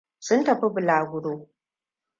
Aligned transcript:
Sun 0.25 0.39
tafi 0.45 0.67
bulaguro. 0.73 1.31